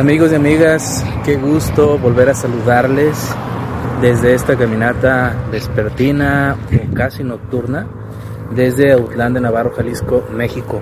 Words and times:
Amigos 0.00 0.32
y 0.32 0.34
amigas, 0.34 1.04
qué 1.26 1.36
gusto 1.36 1.98
volver 1.98 2.30
a 2.30 2.34
saludarles 2.34 3.18
desde 4.00 4.32
esta 4.32 4.56
caminata 4.56 5.36
vespertina 5.52 6.56
o 6.56 6.94
casi 6.94 7.22
nocturna 7.22 7.86
desde 8.50 8.94
Autlán 8.94 9.34
de 9.34 9.42
Navarro, 9.42 9.74
Jalisco, 9.76 10.26
México. 10.32 10.80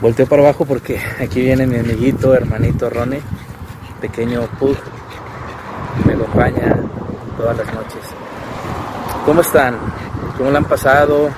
Volteo 0.00 0.26
para 0.26 0.42
abajo 0.42 0.64
porque 0.64 0.98
aquí 1.20 1.42
viene 1.42 1.64
mi 1.68 1.78
amiguito, 1.78 2.34
hermanito 2.34 2.90
Ronnie, 2.90 3.22
pequeño 4.00 4.48
Pug, 4.58 4.78
me 6.04 6.14
acompaña 6.14 6.76
todas 7.36 7.56
las 7.56 7.72
noches. 7.72 8.02
¿Cómo 9.24 9.42
están? 9.42 9.76
¿Cómo 10.36 10.50
lo 10.50 10.58
han 10.58 10.64
pasado? 10.64 11.30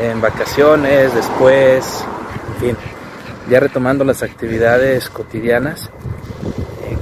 En 0.00 0.22
vacaciones, 0.22 1.14
después, 1.14 2.02
en 2.54 2.60
fin, 2.68 2.76
ya 3.50 3.60
retomando 3.60 4.02
las 4.02 4.22
actividades 4.22 5.10
cotidianas 5.10 5.90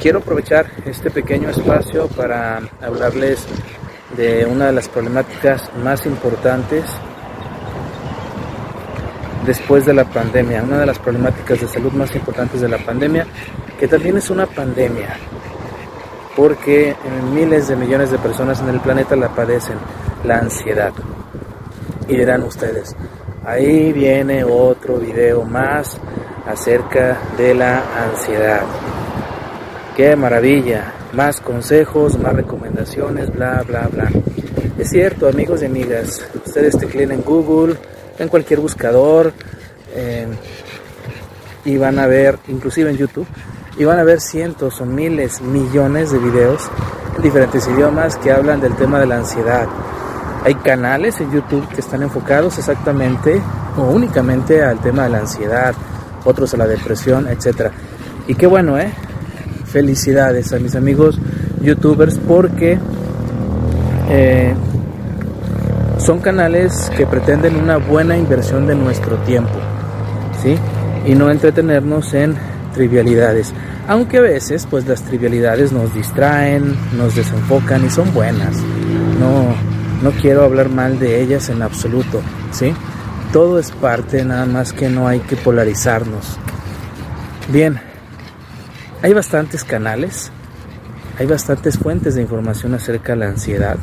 quiero 0.04 0.18
aprovechar 0.18 0.66
este 0.84 1.10
pequeño 1.10 1.48
espacio 1.48 2.08
para 2.08 2.60
hablarles 2.82 3.46
de 4.14 4.44
una 4.44 4.66
de 4.66 4.72
las 4.72 4.86
problemáticas 4.86 5.70
más 5.82 6.04
importantes 6.04 6.84
después 9.46 9.86
de 9.86 9.94
la 9.94 10.04
pandemia, 10.04 10.62
una 10.62 10.80
de 10.80 10.84
las 10.84 10.98
problemáticas 10.98 11.58
de 11.58 11.68
salud 11.68 11.90
más 11.92 12.14
importantes 12.14 12.60
de 12.60 12.68
la 12.68 12.76
pandemia, 12.76 13.26
que 13.80 13.88
también 13.88 14.18
es 14.18 14.28
una 14.28 14.44
pandemia, 14.44 15.16
porque 16.36 16.94
miles 17.32 17.68
de 17.68 17.76
millones 17.76 18.10
de 18.10 18.18
personas 18.18 18.60
en 18.60 18.68
el 18.68 18.80
planeta 18.80 19.16
la 19.16 19.30
padecen, 19.30 19.78
la 20.22 20.36
ansiedad. 20.36 20.92
Y 22.08 22.14
dirán 22.18 22.42
ustedes, 22.42 22.94
ahí 23.42 23.90
viene 23.94 24.44
otro 24.44 24.98
video 24.98 25.44
más 25.44 25.98
acerca 26.46 27.16
de 27.38 27.54
la 27.54 27.82
ansiedad. 28.04 28.64
Qué 29.96 30.16
maravilla. 30.16 30.92
Más 31.12 31.40
consejos, 31.40 32.18
más 32.18 32.32
recomendaciones, 32.32 33.32
bla, 33.32 33.62
bla, 33.66 33.88
bla. 33.92 34.10
Es 34.76 34.90
cierto, 34.90 35.28
amigos 35.28 35.62
y 35.62 35.66
amigas. 35.66 36.20
Ustedes 36.44 36.76
tecleen 36.76 37.12
en 37.12 37.22
Google, 37.22 37.76
en 38.18 38.28
cualquier 38.28 38.58
buscador, 38.58 39.32
y 41.64 41.76
van 41.76 42.00
a 42.00 42.08
ver, 42.08 42.38
inclusive 42.48 42.90
en 42.90 42.96
YouTube, 42.96 43.26
y 43.78 43.84
van 43.84 44.00
a 44.00 44.02
ver 44.04 44.20
cientos 44.20 44.80
o 44.80 44.84
miles, 44.84 45.40
millones 45.40 46.10
de 46.10 46.18
videos 46.18 46.68
en 47.16 47.22
diferentes 47.22 47.66
idiomas 47.68 48.16
que 48.16 48.32
hablan 48.32 48.60
del 48.60 48.74
tema 48.74 48.98
de 48.98 49.06
la 49.06 49.18
ansiedad. 49.18 49.68
Hay 50.44 50.56
canales 50.56 51.20
en 51.20 51.30
YouTube 51.30 51.68
que 51.68 51.80
están 51.80 52.02
enfocados 52.02 52.58
exactamente 52.58 53.40
o 53.76 53.82
únicamente 53.82 54.62
al 54.62 54.80
tema 54.80 55.04
de 55.04 55.10
la 55.10 55.18
ansiedad, 55.18 55.72
otros 56.24 56.52
a 56.54 56.56
la 56.56 56.66
depresión, 56.66 57.28
etc. 57.28 57.70
Y 58.26 58.34
qué 58.34 58.48
bueno, 58.48 58.76
¿eh? 58.76 58.92
Felicidades 59.74 60.52
a 60.52 60.60
mis 60.60 60.76
amigos 60.76 61.18
youtubers 61.60 62.16
porque 62.18 62.78
eh, 64.08 64.54
son 65.98 66.20
canales 66.20 66.92
que 66.96 67.06
pretenden 67.06 67.56
una 67.56 67.78
buena 67.78 68.16
inversión 68.16 68.68
de 68.68 68.76
nuestro 68.76 69.16
tiempo, 69.24 69.58
¿sí? 70.40 70.56
Y 71.04 71.16
no 71.16 71.28
entretenernos 71.28 72.14
en 72.14 72.36
trivialidades. 72.72 73.52
Aunque 73.88 74.18
a 74.18 74.20
veces, 74.20 74.64
pues 74.70 74.86
las 74.86 75.02
trivialidades 75.02 75.72
nos 75.72 75.92
distraen, 75.92 76.76
nos 76.96 77.16
desenfocan 77.16 77.84
y 77.84 77.90
son 77.90 78.14
buenas. 78.14 78.56
No, 79.18 79.56
no 80.04 80.10
quiero 80.20 80.44
hablar 80.44 80.68
mal 80.68 81.00
de 81.00 81.20
ellas 81.20 81.48
en 81.48 81.62
absoluto, 81.62 82.20
¿sí? 82.52 82.72
Todo 83.32 83.58
es 83.58 83.72
parte, 83.72 84.24
nada 84.24 84.46
más 84.46 84.72
que 84.72 84.88
no 84.88 85.08
hay 85.08 85.18
que 85.18 85.36
polarizarnos. 85.36 86.38
Bien, 87.48 87.80
hay 89.02 89.12
bastantes 89.12 89.64
canales, 89.64 90.30
hay 91.18 91.26
bastantes 91.26 91.78
fuentes 91.78 92.14
de 92.14 92.22
información 92.22 92.74
acerca 92.74 93.12
de 93.12 93.18
la 93.18 93.28
ansiedad 93.28 93.76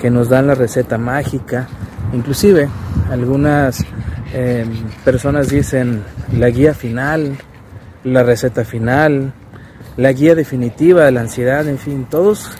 que 0.00 0.10
nos 0.10 0.28
dan 0.28 0.46
la 0.46 0.54
receta 0.54 0.98
mágica. 0.98 1.68
Inclusive 2.12 2.68
algunas 3.10 3.84
em, 4.32 4.68
personas 5.04 5.48
dicen 5.48 6.02
la 6.36 6.50
guía 6.50 6.74
final, 6.74 7.36
la 8.04 8.22
receta 8.22 8.64
final, 8.64 9.32
la 9.96 10.12
guía 10.12 10.34
definitiva 10.34 11.04
de 11.04 11.12
la 11.12 11.22
ansiedad, 11.22 11.66
en 11.68 11.78
fin, 11.78 12.06
todos 12.10 12.50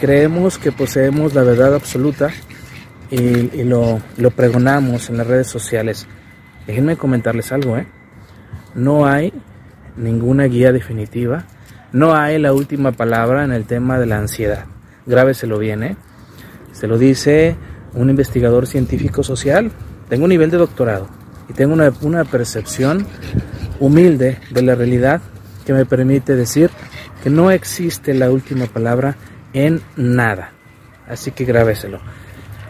creemos 0.00 0.58
que 0.58 0.72
poseemos 0.72 1.34
la 1.34 1.42
verdad 1.42 1.74
absoluta 1.74 2.30
y, 3.10 3.64
lo, 3.64 4.00
lo, 4.16 4.30
pregonamos 4.30 5.10
en 5.10 5.18
las 5.18 5.26
redes 5.26 5.48
sociales. 5.48 6.06
Déjenme 6.66 6.96
comentarles 6.96 7.52
algo, 7.52 7.76
¿eh? 7.76 7.86
No 8.74 9.06
hay 9.06 9.32
ninguna 9.98 10.44
guía 10.44 10.72
definitiva. 10.72 11.44
No 11.92 12.14
hay 12.14 12.38
la 12.38 12.52
última 12.52 12.92
palabra 12.92 13.44
en 13.44 13.52
el 13.52 13.64
tema 13.64 13.98
de 13.98 14.06
la 14.06 14.18
ansiedad. 14.18 14.66
Grábeselo 15.06 15.58
bien, 15.58 15.82
¿eh? 15.82 15.96
Se 16.72 16.86
lo 16.86 16.98
dice 16.98 17.56
un 17.94 18.10
investigador 18.10 18.66
científico 18.66 19.22
social. 19.22 19.70
Tengo 20.08 20.24
un 20.24 20.30
nivel 20.30 20.50
de 20.50 20.58
doctorado 20.58 21.08
y 21.48 21.52
tengo 21.52 21.72
una, 21.72 21.92
una 22.02 22.24
percepción 22.24 23.06
humilde 23.80 24.38
de 24.50 24.62
la 24.62 24.74
realidad 24.74 25.20
que 25.66 25.72
me 25.72 25.84
permite 25.84 26.34
decir 26.36 26.70
que 27.22 27.30
no 27.30 27.50
existe 27.50 28.14
la 28.14 28.30
última 28.30 28.66
palabra 28.66 29.16
en 29.52 29.80
nada. 29.96 30.52
Así 31.08 31.30
que 31.30 31.44
grábeselo. 31.44 32.00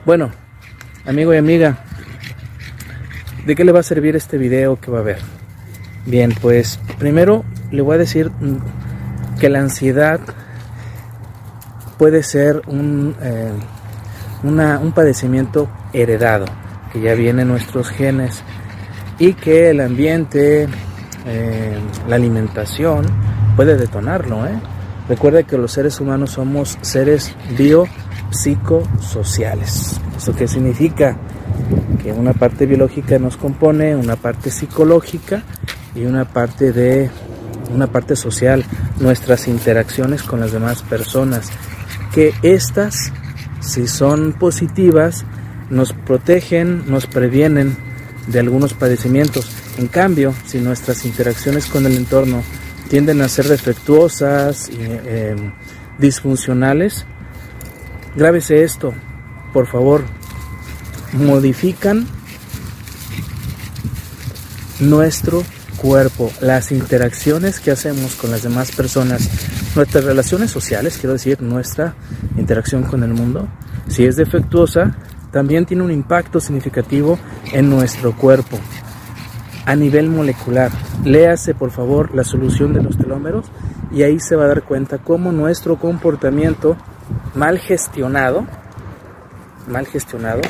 Bueno, 0.04 0.30
amigo 1.04 1.34
y 1.34 1.36
amiga, 1.36 1.84
¿de 3.46 3.54
qué 3.54 3.64
le 3.64 3.72
va 3.72 3.80
a 3.80 3.84
servir 3.84 4.16
este 4.16 4.38
video 4.38 4.80
que 4.80 4.90
va 4.90 5.00
a 5.00 5.02
ver? 5.02 5.37
Bien, 6.08 6.34
pues 6.40 6.80
primero 6.98 7.44
le 7.70 7.82
voy 7.82 7.96
a 7.96 7.98
decir 7.98 8.32
que 9.38 9.50
la 9.50 9.60
ansiedad 9.60 10.18
puede 11.98 12.22
ser 12.22 12.62
un, 12.66 13.14
eh, 13.20 13.52
un 14.42 14.92
padecimiento 14.92 15.68
heredado, 15.92 16.46
que 16.94 17.02
ya 17.02 17.12
viene 17.12 17.42
en 17.42 17.48
nuestros 17.48 17.90
genes 17.90 18.40
y 19.18 19.34
que 19.34 19.68
el 19.68 19.82
ambiente, 19.82 20.66
eh, 21.26 21.78
la 22.08 22.16
alimentación 22.16 23.04
puede 23.54 23.76
detonarlo. 23.76 24.46
¿eh? 24.46 24.58
Recuerda 25.10 25.42
que 25.42 25.58
los 25.58 25.72
seres 25.72 26.00
humanos 26.00 26.30
somos 26.30 26.78
seres 26.80 27.34
biopsicosociales. 27.58 30.00
¿Eso 30.16 30.34
qué 30.34 30.48
significa? 30.48 31.18
Que 32.02 32.12
una 32.12 32.32
parte 32.32 32.64
biológica 32.64 33.18
nos 33.18 33.36
compone, 33.36 33.94
una 33.94 34.16
parte 34.16 34.50
psicológica 34.50 35.42
y 35.94 36.04
una 36.04 36.24
parte 36.26 36.72
de 36.72 37.10
una 37.74 37.86
parte 37.86 38.16
social, 38.16 38.64
nuestras 38.98 39.48
interacciones 39.48 40.22
con 40.22 40.40
las 40.40 40.52
demás 40.52 40.82
personas, 40.82 41.50
que 42.12 42.32
estas, 42.42 43.12
si 43.60 43.86
son 43.86 44.32
positivas, 44.32 45.24
nos 45.70 45.92
protegen, 45.92 46.84
nos 46.90 47.06
previenen 47.06 47.76
de 48.26 48.40
algunos 48.40 48.74
padecimientos. 48.74 49.50
En 49.76 49.86
cambio, 49.86 50.34
si 50.46 50.58
nuestras 50.58 51.04
interacciones 51.04 51.66
con 51.66 51.86
el 51.86 51.96
entorno 51.96 52.42
tienden 52.88 53.20
a 53.20 53.28
ser 53.28 53.48
defectuosas 53.48 54.70
y 54.70 54.78
em, 54.80 55.52
disfuncionales, 55.98 57.04
grábese 58.16 58.62
esto, 58.62 58.94
por 59.52 59.66
favor, 59.66 60.04
modifican 61.12 62.06
nuestro 64.80 65.42
cuerpo, 65.80 66.30
las 66.40 66.72
interacciones 66.72 67.60
que 67.60 67.70
hacemos 67.70 68.14
con 68.16 68.30
las 68.30 68.42
demás 68.42 68.72
personas, 68.72 69.28
nuestras 69.74 70.04
relaciones 70.04 70.50
sociales, 70.50 70.98
quiero 70.98 71.14
decir, 71.14 71.40
nuestra 71.40 71.94
interacción 72.36 72.82
con 72.82 73.02
el 73.02 73.14
mundo, 73.14 73.48
si 73.88 74.04
es 74.04 74.16
defectuosa, 74.16 74.96
también 75.32 75.66
tiene 75.66 75.82
un 75.82 75.90
impacto 75.90 76.40
significativo 76.40 77.18
en 77.52 77.70
nuestro 77.70 78.16
cuerpo 78.16 78.58
a 79.64 79.76
nivel 79.76 80.08
molecular. 80.08 80.70
Léase 81.04 81.54
por 81.54 81.70
favor 81.70 82.14
la 82.14 82.24
solución 82.24 82.72
de 82.72 82.82
los 82.82 82.96
telómeros 82.96 83.46
y 83.92 84.02
ahí 84.02 84.18
se 84.18 84.36
va 84.36 84.44
a 84.44 84.48
dar 84.48 84.62
cuenta 84.62 84.98
cómo 84.98 85.30
nuestro 85.30 85.78
comportamiento 85.78 86.76
mal 87.34 87.58
gestionado 87.58 88.46
mal 89.68 89.86
gestionado, 89.86 90.40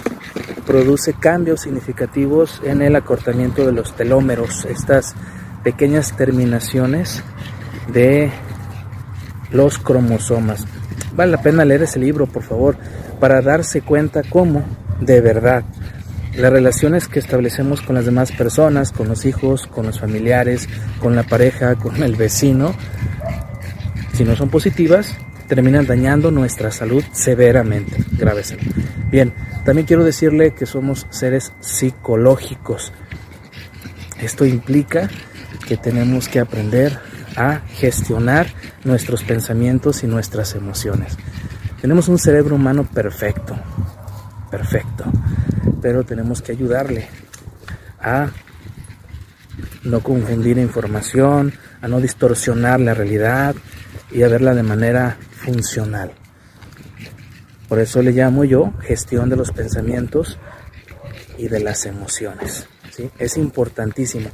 produce 0.67 1.15
cambios 1.15 1.63
significativos 1.63 2.61
en 2.65 2.83
el 2.83 2.97
acortamiento 2.97 3.65
de 3.65 3.73
los 3.73 3.95
telómeros, 3.97 4.65
estas 4.65 5.15
pequeñas 5.63 6.17
terminaciones 6.17 7.23
de 7.93 8.31
los 9.51 9.79
cromosomas. 9.79 10.67
Vale 11.15 11.33
la 11.33 11.43
pena 11.43 11.65
leer 11.65 11.83
ese 11.83 11.99
libro, 11.99 12.27
por 12.27 12.43
favor, 12.43 12.77
para 13.19 13.43
darse 13.43 13.83
cuenta 13.83 14.23
cómo, 14.23 14.65
de 15.01 15.21
verdad, 15.21 15.65
las 16.37 16.53
relaciones 16.53 17.09
que 17.09 17.19
establecemos 17.19 17.81
con 17.81 17.97
las 17.97 18.05
demás 18.05 18.31
personas, 18.31 18.93
con 18.93 19.09
los 19.09 19.25
hijos, 19.25 19.67
con 19.67 19.87
los 19.87 19.99
familiares, 19.99 20.69
con 21.01 21.17
la 21.17 21.25
pareja, 21.25 21.75
con 21.75 22.03
el 22.03 22.15
vecino, 22.15 22.75
si 24.13 24.25
no 24.25 24.37
son 24.37 24.49
positivas, 24.49 25.15
terminan 25.49 25.87
dañando 25.87 26.31
nuestra 26.31 26.71
salud 26.71 27.03
severamente. 27.13 28.05
Grábeselo. 28.19 28.63
Bien, 29.11 29.33
también 29.65 29.87
quiero 29.87 30.05
decirle 30.05 30.53
que 30.53 30.67
somos 30.67 31.07
seres 31.11 31.53
psicológicos. 31.61 32.93
Esto 34.21 34.45
implica 34.45 35.09
que 35.67 35.77
tenemos 35.77 36.29
que 36.29 36.41
aprender 36.41 36.99
a 37.37 37.61
gestionar 37.69 38.49
nuestros 38.85 39.25
pensamientos 39.25 40.03
y 40.03 40.07
nuestras 40.07 40.55
emociones. 40.55 41.17
Tenemos 41.81 42.09
un 42.09 42.19
cerebro 42.19 42.57
humano 42.57 42.85
perfecto, 42.85 43.57
perfecto, 44.51 45.05
pero 45.81 46.05
tenemos 46.05 46.43
que 46.43 46.53
ayudarle 46.53 47.09
a 48.01 48.29
no 49.85 50.01
confundir 50.01 50.59
información, 50.59 51.55
a 51.81 51.89
no 51.89 52.01
distorsionar 52.01 52.81
la 52.81 52.95
realidad 52.95 53.55
y 54.11 54.23
a 54.23 54.29
verla 54.29 54.55
de 54.55 54.63
manera 54.65 55.17
funcional. 55.31 56.13
Por 57.69 57.79
eso 57.81 58.01
le 58.03 58.13
llamo 58.13 58.45
yo 58.45 58.73
gestión 58.81 59.29
de 59.29 59.37
los 59.37 59.53
pensamientos 59.53 60.39
y 61.37 61.49
de 61.49 61.61
las 61.61 61.85
emociones. 61.87 62.67
¿sí? 62.91 63.11
Es 63.19 63.37
importantísimo. 63.37 64.31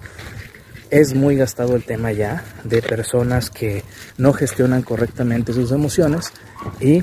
Es 0.91 1.15
muy 1.15 1.37
gastado 1.37 1.75
el 1.75 1.85
tema 1.85 2.13
ya 2.13 2.45
de 2.63 2.81
personas 2.81 3.51
que 3.51 3.83
no 4.17 4.33
gestionan 4.33 4.83
correctamente 4.83 5.53
sus 5.53 5.73
emociones 5.73 6.33
y 6.81 7.03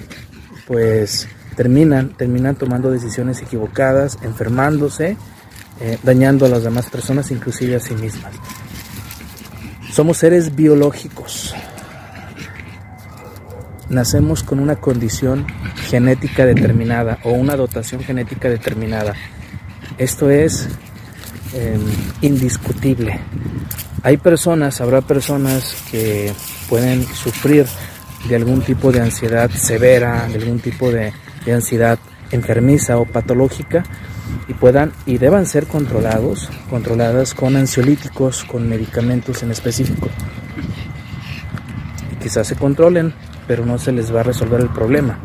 pues 0.68 1.28
terminan, 1.56 2.16
terminan 2.16 2.56
tomando 2.56 2.89
decisiones 2.89 3.42
equivocadas, 3.42 4.18
enfermándose, 4.24 5.18
eh, 5.81 5.98
dañando 6.04 6.45
a 6.45 6.50
las 6.50 6.63
demás 6.63 6.89
personas, 6.89 7.31
inclusive 7.31 7.75
a 7.75 7.80
sí 7.80 7.94
mismas. 7.95 8.33
Somos 9.92 10.18
seres 10.18 10.56
biológicos, 10.56 11.54
nacemos 13.92 14.44
con 14.44 14.60
una 14.60 14.78
condición 14.78 15.46
genética 15.90 16.46
determinada 16.46 17.20
o 17.24 17.32
una 17.32 17.56
dotación 17.56 18.04
genética 18.04 18.50
determinada. 18.50 19.14
Esto 19.98 20.30
es 20.30 20.68
em, 21.54 21.82
indiscutible. 22.22 23.20
Hay 24.04 24.18
personas, 24.18 24.82
habrá 24.82 25.02
personas 25.02 25.76
que 25.92 26.34
pueden 26.70 27.04
sufrir 27.06 27.68
de 28.28 28.36
algún 28.36 28.62
tipo 28.62 28.92
de 28.92 29.02
ansiedad 29.02 29.50
severa, 29.52 30.28
de 30.28 30.36
algún 30.36 30.60
tipo 30.60 30.92
de, 30.92 31.14
de 31.46 31.54
ansiedad 31.54 32.00
enfermiza 32.32 32.98
o 32.98 33.06
patológica 33.06 33.84
y 34.48 34.54
puedan 34.54 34.94
y 35.06 35.18
deban 35.18 35.46
ser 35.46 35.68
controlados, 35.68 36.50
controladas 36.70 37.34
con 37.34 37.56
ansiolíticos, 37.56 38.44
con 38.46 38.68
medicamentos 38.70 39.44
en 39.44 39.52
específico. 39.52 40.10
Y 42.12 42.24
quizás 42.24 42.48
se 42.48 42.56
controlen 42.56 43.14
pero 43.48 43.66
no 43.66 43.78
se 43.78 43.92
les 43.92 44.14
va 44.14 44.22
a 44.22 44.24
resolver 44.24 44.62
el 44.62 44.70
problema. 44.70 45.20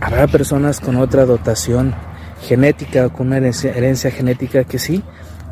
Habrá 0.00 0.26
personas 0.26 0.80
con 0.80 0.96
otra 0.96 1.24
dotación 1.24 1.94
genética, 2.42 3.08
con 3.08 3.28
una 3.28 3.38
herencia, 3.38 4.10
genética 4.10 4.64
que 4.64 4.78
sí 4.78 5.02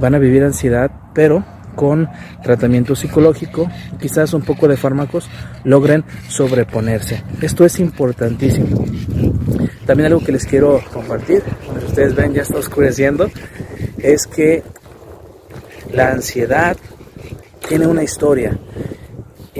van 0.00 0.14
a 0.14 0.19
vivir 0.19 0.43
ansiedad, 0.43 0.91
pero 1.14 1.44
con 1.76 2.08
tratamiento 2.43 2.97
psicológico, 2.97 3.70
quizás 4.00 4.35
un 4.35 4.43
poco 4.43 4.67
de 4.67 4.76
fármacos, 4.76 5.29
logren 5.64 6.05
sobreponerse. 6.29 7.23
Esto 7.41 7.64
es 7.64 7.79
importantísimo. 7.79 8.85
También 9.87 10.06
algo 10.06 10.25
que 10.25 10.32
les 10.32 10.44
quiero 10.44 10.81
compartir, 10.93 11.43
como 11.67 11.79
ustedes 11.87 12.14
ven 12.14 12.35
ya 12.35 12.43
está 12.43 12.58
oscureciendo, 12.58 13.31
es 13.99 14.26
que 14.26 14.62
la 15.93 16.11
ansiedad 16.11 16.76
tiene 17.69 17.87
una 17.87 18.02
historia 18.02 18.58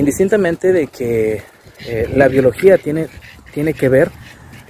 indistintamente 0.01 0.73
de 0.73 0.89
que 0.89 1.43
eh, 1.87 2.11
la 2.15 2.29
biología 2.29 2.79
tiene, 2.79 3.09
tiene 3.53 3.75
que 3.75 3.89
ver, 3.89 4.11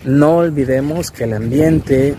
no 0.05 0.39
olvidemos 0.39 1.11
que 1.11 1.25
el 1.25 1.35
ambiente, 1.35 2.15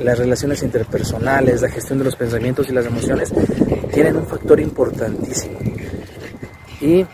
las 0.00 0.18
relaciones 0.18 0.62
interpersonales, 0.62 1.62
la 1.62 1.68
gestión 1.68 1.98
de 1.98 2.04
los 2.04 2.16
pensamientos 2.16 2.68
y 2.68 2.72
las 2.72 2.86
emociones 2.86 3.32
tienen 3.92 4.16
un 4.16 4.26
factor 4.26 4.60
importantísimo. 4.60 5.58
Y 6.80 7.06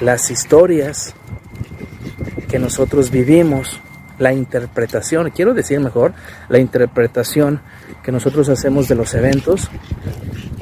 las 0.00 0.30
historias 0.30 1.14
que 2.48 2.58
nosotros 2.58 3.10
vivimos, 3.10 3.80
la 4.18 4.32
interpretación, 4.32 5.30
quiero 5.30 5.54
decir 5.54 5.80
mejor, 5.80 6.12
la 6.48 6.58
interpretación 6.58 7.60
que 8.02 8.12
nosotros 8.12 8.48
hacemos 8.48 8.88
de 8.88 8.96
los 8.96 9.14
eventos, 9.14 9.70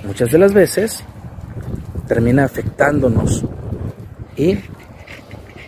muchas 0.04 0.30
de 0.30 0.38
las 0.38 0.52
veces 0.52 1.02
termina 2.10 2.42
afectándonos 2.42 3.44
y 4.36 4.58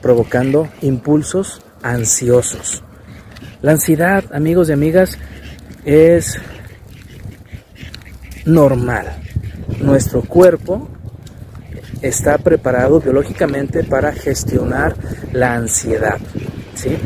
provocando 0.01 0.69
impulsos 0.81 1.63
ansiosos. 1.85 2.83
La 3.61 3.71
ansiedad, 3.71 4.25
amigos 4.33 4.69
y 4.69 4.73
amigas, 4.73 5.17
es 5.85 6.37
normal. 8.45 9.23
Nuestro 9.81 10.23
cuerpo 10.23 10.89
está 12.01 12.39
preparado 12.39 12.99
biológicamente 13.01 13.85
para 13.85 14.11
gestionar 14.11 14.97
la 15.33 15.55
ansiedad. 15.55 16.19
¿sí? 16.75 16.99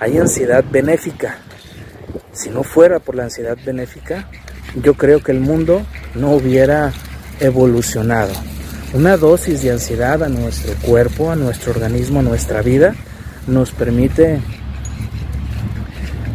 Hay 0.00 0.18
ansiedad 0.18 0.62
benéfica. 0.70 1.38
Si 2.34 2.50
no 2.50 2.62
fuera 2.62 2.98
por 2.98 3.14
la 3.14 3.24
ansiedad 3.24 3.56
benéfica, 3.64 4.28
yo 4.82 4.92
creo 4.92 5.22
que 5.22 5.32
el 5.32 5.40
mundo 5.40 5.80
no 6.14 6.32
hubiera 6.32 6.92
evolucionado 7.40 8.51
una 8.92 9.16
dosis 9.16 9.62
de 9.62 9.70
ansiedad 9.70 10.22
a 10.22 10.28
nuestro 10.28 10.74
cuerpo, 10.82 11.30
a 11.30 11.36
nuestro 11.36 11.72
organismo, 11.72 12.20
a 12.20 12.22
nuestra 12.22 12.62
vida, 12.62 12.94
nos 13.46 13.72
permite 13.72 14.40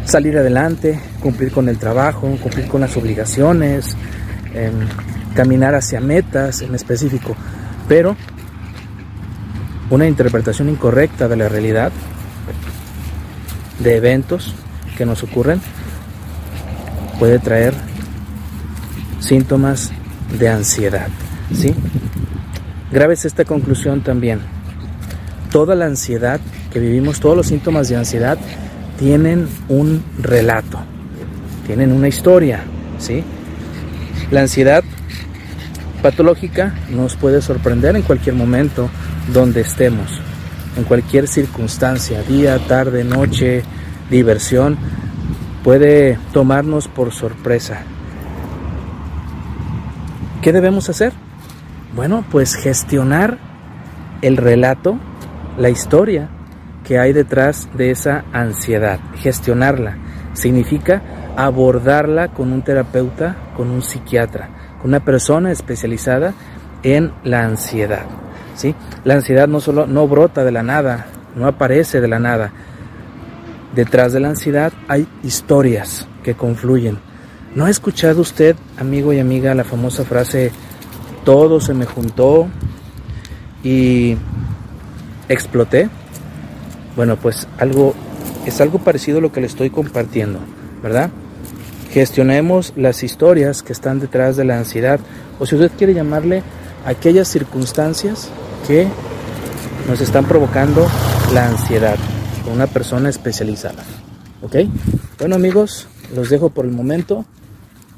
salir 0.04 0.36
adelante, 0.38 1.00
cumplir 1.20 1.52
con 1.52 1.68
el 1.68 1.78
trabajo, 1.78 2.28
cumplir 2.42 2.66
con 2.66 2.80
las 2.80 2.96
obligaciones, 2.96 3.96
em, 4.54 4.74
caminar 5.34 5.74
hacia 5.74 6.00
metas 6.00 6.62
en 6.62 6.74
específico. 6.74 7.36
Pero 7.86 8.16
una 9.90 10.06
interpretación 10.06 10.68
incorrecta 10.68 11.28
de 11.28 11.36
la 11.36 11.48
realidad, 11.48 11.92
de 13.78 13.96
eventos 13.96 14.54
que 14.96 15.06
nos 15.06 15.22
ocurren, 15.22 15.60
puede 17.18 17.38
traer 17.38 17.74
síntomas 19.20 19.92
de 20.38 20.48
ansiedad. 20.48 21.08
¿sí? 21.54 21.74
Grabes 22.90 23.26
esta 23.26 23.44
conclusión 23.44 24.02
también. 24.02 24.40
Toda 25.50 25.74
la 25.74 25.86
ansiedad 25.86 26.40
que 26.72 26.80
vivimos, 26.80 27.20
todos 27.20 27.36
los 27.36 27.46
síntomas 27.46 27.88
de 27.88 27.96
ansiedad 27.96 28.38
tienen 28.98 29.46
un 29.68 30.02
relato, 30.20 30.78
tienen 31.66 31.92
una 31.92 32.08
historia, 32.08 32.62
¿sí? 32.98 33.22
La 34.30 34.40
ansiedad 34.40 34.84
patológica 36.02 36.74
nos 36.90 37.16
puede 37.16 37.42
sorprender 37.42 37.94
en 37.96 38.02
cualquier 38.02 38.34
momento 38.34 38.88
donde 39.32 39.60
estemos, 39.60 40.20
en 40.76 40.84
cualquier 40.84 41.28
circunstancia, 41.28 42.22
día, 42.22 42.58
tarde, 42.66 43.04
noche, 43.04 43.62
diversión, 44.10 44.78
puede 45.62 46.18
tomarnos 46.32 46.88
por 46.88 47.12
sorpresa. 47.12 47.82
¿Qué 50.40 50.52
debemos 50.52 50.88
hacer? 50.88 51.12
Bueno, 51.94 52.24
pues 52.30 52.54
gestionar 52.54 53.38
el 54.20 54.36
relato, 54.36 54.98
la 55.56 55.70
historia 55.70 56.28
que 56.84 56.98
hay 56.98 57.12
detrás 57.12 57.68
de 57.74 57.90
esa 57.90 58.24
ansiedad. 58.32 59.00
Gestionarla 59.16 59.96
significa 60.34 61.02
abordarla 61.36 62.28
con 62.28 62.52
un 62.52 62.62
terapeuta, 62.62 63.36
con 63.56 63.70
un 63.70 63.82
psiquiatra, 63.82 64.48
con 64.80 64.90
una 64.90 65.04
persona 65.04 65.50
especializada 65.50 66.34
en 66.82 67.12
la 67.24 67.44
ansiedad. 67.44 68.04
¿sí? 68.54 68.74
La 69.04 69.14
ansiedad 69.14 69.48
no 69.48 69.60
solo 69.60 69.86
no 69.86 70.06
brota 70.08 70.44
de 70.44 70.52
la 70.52 70.62
nada, 70.62 71.06
no 71.36 71.46
aparece 71.46 72.00
de 72.00 72.08
la 72.08 72.18
nada. 72.18 72.52
Detrás 73.74 74.12
de 74.12 74.20
la 74.20 74.28
ansiedad 74.28 74.72
hay 74.88 75.08
historias 75.22 76.06
que 76.22 76.34
confluyen. 76.34 76.98
¿No 77.54 77.64
ha 77.64 77.70
escuchado 77.70 78.20
usted, 78.20 78.56
amigo 78.78 79.12
y 79.12 79.20
amiga, 79.20 79.54
la 79.54 79.64
famosa 79.64 80.04
frase 80.04 80.52
todo 81.28 81.60
se 81.60 81.74
me 81.74 81.84
juntó 81.84 82.48
y 83.62 84.16
exploté. 85.28 85.90
Bueno, 86.96 87.16
pues 87.16 87.46
algo 87.58 87.94
es 88.46 88.62
algo 88.62 88.78
parecido 88.78 89.18
a 89.18 89.20
lo 89.20 89.30
que 89.30 89.42
le 89.42 89.46
estoy 89.46 89.68
compartiendo, 89.68 90.38
¿verdad? 90.82 91.10
Gestionemos 91.92 92.72
las 92.76 93.02
historias 93.02 93.62
que 93.62 93.74
están 93.74 94.00
detrás 94.00 94.38
de 94.38 94.46
la 94.46 94.56
ansiedad, 94.56 95.00
o 95.38 95.44
si 95.44 95.56
usted 95.56 95.70
quiere 95.76 95.92
llamarle 95.92 96.42
aquellas 96.86 97.28
circunstancias 97.28 98.30
que 98.66 98.88
nos 99.86 100.00
están 100.00 100.24
provocando 100.24 100.86
la 101.34 101.46
ansiedad 101.46 101.96
con 102.42 102.54
una 102.54 102.68
persona 102.68 103.10
especializada. 103.10 103.84
¿Ok? 104.40 104.56
Bueno 105.18 105.34
amigos, 105.34 105.88
los 106.16 106.30
dejo 106.30 106.48
por 106.48 106.64
el 106.64 106.70
momento. 106.70 107.26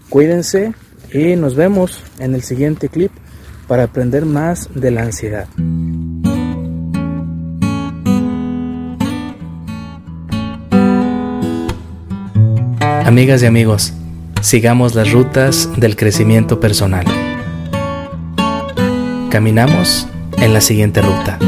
Cuídense 0.08 0.74
y 1.12 1.36
nos 1.36 1.54
vemos 1.54 2.02
en 2.18 2.34
el 2.34 2.42
siguiente 2.42 2.88
clip 2.88 3.12
para 3.66 3.84
aprender 3.84 4.26
más 4.26 4.68
de 4.74 4.90
la 4.90 5.02
ansiedad. 5.02 5.46
Amigas 13.04 13.42
y 13.42 13.46
amigos, 13.46 13.92
sigamos 14.40 14.94
las 14.94 15.10
rutas 15.10 15.68
del 15.76 15.96
crecimiento 15.96 16.60
personal. 16.60 17.04
Caminamos 19.30 20.06
en 20.38 20.52
la 20.52 20.60
siguiente 20.60 21.02
ruta. 21.02 21.38